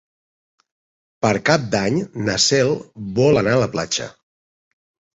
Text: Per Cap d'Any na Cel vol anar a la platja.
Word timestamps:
Per 1.25 1.31
Cap 1.51 1.69
d'Any 1.77 2.01
na 2.31 2.39
Cel 2.49 2.75
vol 3.23 3.45
anar 3.45 3.57
a 3.61 3.65
la 3.69 3.73
platja. 3.79 4.13